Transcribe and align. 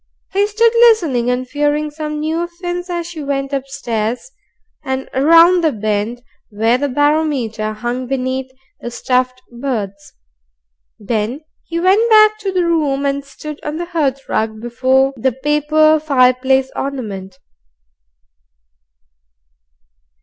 He 0.33 0.47
stood 0.47 0.73
listening 0.77 1.29
and 1.29 1.47
fearing 1.47 1.91
some 1.91 2.19
new 2.21 2.41
offence 2.41 2.89
as 2.89 3.05
she 3.05 3.21
went 3.21 3.53
upstairs, 3.53 4.31
and 4.83 5.07
round 5.13 5.63
the 5.63 5.71
bend 5.71 6.23
where 6.49 6.79
the 6.79 6.89
barometer 6.89 7.73
hung 7.73 8.07
beneath 8.07 8.49
the 8.79 8.89
stuffed 8.89 9.43
birds. 9.51 10.13
Then 10.97 11.41
he 11.67 11.79
went 11.79 12.09
back 12.09 12.39
to 12.39 12.51
the 12.51 12.65
room, 12.65 13.05
and 13.05 13.23
stood 13.23 13.63
on 13.63 13.77
the 13.77 13.85
hearthrug 13.85 14.59
before 14.59 15.13
the 15.17 15.33
paper 15.33 15.99
fireplace 15.99 16.71
ornament. 16.75 17.37